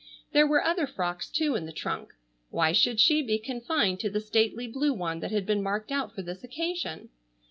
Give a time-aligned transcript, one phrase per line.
[0.31, 2.15] There were other frocks, too, in the trunk.
[2.49, 6.15] Why should she be confined to the stately blue one that had been marked out
[6.15, 7.09] for this occasion?